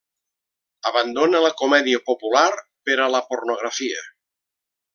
[0.91, 2.47] Abandona la comèdia popular
[2.89, 4.03] per a la pornografia.